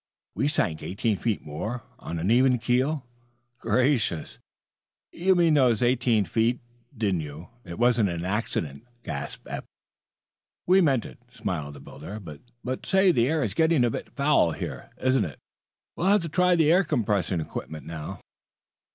We 0.33 0.47
sank 0.47 0.81
eighteen 0.81 1.15
feet 1.17 1.43
more, 1.45 1.83
on 1.99 2.17
an 2.17 2.31
even 2.31 2.57
keel." 2.57 3.05
"Gracious! 3.59 4.39
You 5.11 5.35
meant 5.35 5.53
those 5.53 5.83
eighteen 5.83 6.25
feet, 6.25 6.59
didn't 6.97 7.21
you? 7.21 7.49
It 7.63 7.77
wasn't 7.77 8.09
accident?" 8.09 8.87
gasped 9.03 9.45
Eph. 9.47 9.63
"We 10.65 10.81
meant 10.81 11.05
it," 11.05 11.19
smiled 11.31 11.75
the 11.75 11.79
builder. 11.79 12.19
"But 12.19 12.83
say, 12.83 13.11
the 13.11 13.27
air 13.27 13.43
is 13.43 13.53
getting 13.53 13.83
a 13.85 13.91
bit 13.91 14.09
foul 14.15 14.53
here, 14.53 14.89
isn't 14.99 15.23
it? 15.23 15.37
We'll 15.95 16.07
have 16.07 16.23
to 16.23 16.29
try 16.29 16.55
the 16.55 16.83
compressed 16.83 17.31
air 17.31 17.39
equipment, 17.39 17.85
now." 17.85 18.21